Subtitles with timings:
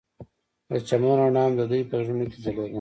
[0.69, 2.69] د چمن رڼا هم د دوی په زړونو کې ځلېده.